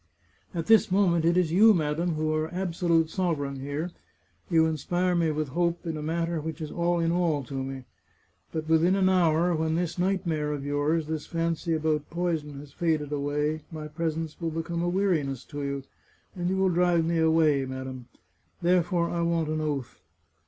At 0.55 0.65
this 0.65 0.89
moment 0.91 1.25
it 1.25 1.37
is 1.37 1.51
you, 1.51 1.75
madam, 1.75 2.15
who 2.15 2.33
are 2.33 2.51
absolute 2.51 3.11
sovereign 3.11 3.59
here; 3.59 3.91
you 4.49 4.65
inspire 4.65 5.13
me 5.13 5.29
with 5.29 5.49
hope 5.49 5.85
in 5.85 5.95
a 5.95 6.01
matter 6.01 6.41
which 6.41 6.59
is 6.59 6.71
all 6.71 6.99
in 6.99 7.11
all 7.11 7.43
to 7.43 7.63
me. 7.63 7.83
But 8.51 8.67
within 8.67 8.95
an 8.95 9.09
hour, 9.09 9.53
when 9.55 9.75
this 9.75 9.99
nightmare 9.99 10.53
of 10.53 10.65
yours, 10.65 11.05
this 11.05 11.27
fancy 11.27 11.75
about 11.75 12.09
poison, 12.09 12.59
has 12.61 12.73
faded 12.73 13.11
away, 13.11 13.61
my 13.71 13.87
presence 13.87 14.41
will 14.41 14.49
become 14.49 14.81
a 14.81 14.89
weariness 14.89 15.43
to 15.45 15.61
you, 15.61 15.83
and 16.35 16.49
you 16.49 16.57
will 16.57 16.69
drive 16.69 17.05
me 17.05 17.19
away, 17.19 17.65
madam. 17.67 18.07
Therefore 18.59 19.07
I 19.11 19.21
want 19.21 19.49
an 19.49 19.61
oath. 19.61 19.99